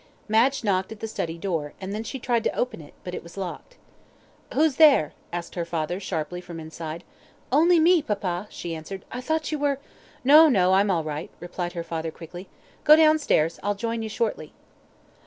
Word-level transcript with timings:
Madge 0.27 0.63
knocked 0.63 0.91
at 0.91 0.99
the 0.99 1.07
study 1.07 1.37
door, 1.37 1.73
and 1.79 1.93
then 1.93 2.03
she 2.03 2.17
tried 2.17 2.43
to 2.43 2.55
open 2.55 2.81
it, 2.81 2.95
but 3.03 3.13
it 3.13 3.21
was 3.21 3.37
locked. 3.37 3.77
"Who's 4.55 4.77
there?" 4.77 5.13
asked 5.31 5.53
her 5.53 5.63
father, 5.63 5.99
sharply, 5.99 6.41
from 6.41 6.59
inside. 6.59 7.03
"Only 7.51 7.79
me, 7.79 8.01
papa," 8.01 8.47
she 8.49 8.73
answered. 8.73 9.05
"I 9.11 9.21
thought 9.21 9.51
you 9.51 9.59
were" 9.59 9.77
"No! 10.23 10.49
No 10.49 10.73
I'm 10.73 10.89
all 10.89 11.03
right," 11.03 11.29
replied 11.39 11.73
her 11.73 11.83
father, 11.83 12.09
quickly. 12.09 12.49
"Go 12.83 12.95
down 12.95 13.19
stairs, 13.19 13.59
I'll 13.61 13.75
join 13.75 14.01
you 14.01 14.09
shortly." 14.09 14.53